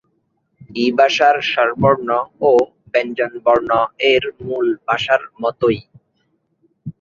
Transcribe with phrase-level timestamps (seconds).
[0.75, 2.09] ই ভাষার স্বরবর্ণ
[2.41, 2.49] ও
[2.93, 3.71] ব্যঞ্জনবর্ণ
[4.11, 5.79] এর মূল ভাষার মতই।